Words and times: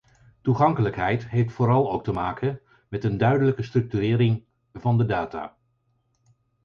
Toegankelijkheid 0.41 1.27
heeft 1.29 1.51
vooral 1.53 1.91
ook 1.91 2.03
te 2.03 2.11
maken 2.11 2.61
met 2.89 3.03
een 3.03 3.17
duidelijke 3.17 3.63
structurering 3.63 4.43
van 4.73 4.97
de 4.97 5.05
data. 5.05 5.57